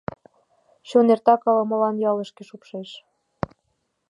[0.87, 2.89] Чон эртак ала-молан ялышке шупшеш.